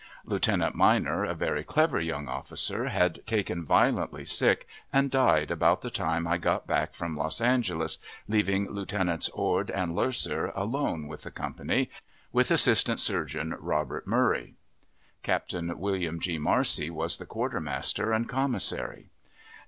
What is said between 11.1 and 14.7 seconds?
the company, with Assistant Surgeon Robert Murray.